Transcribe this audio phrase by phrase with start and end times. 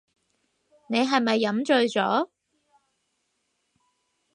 [0.89, 2.29] 你係咪飲醉咗